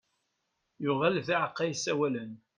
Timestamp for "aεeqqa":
1.35-1.65